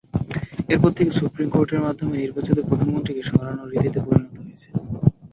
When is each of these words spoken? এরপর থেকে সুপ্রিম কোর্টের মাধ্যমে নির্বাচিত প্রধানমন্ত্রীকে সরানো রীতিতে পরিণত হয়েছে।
এরপর 0.69 0.91
থেকে 0.97 1.11
সুপ্রিম 1.19 1.47
কোর্টের 1.51 1.83
মাধ্যমে 1.85 2.15
নির্বাচিত 2.17 2.57
প্রধানমন্ত্রীকে 2.69 3.23
সরানো 3.29 3.63
রীতিতে 3.65 3.99
পরিণত 4.05 4.35
হয়েছে। 4.39 4.67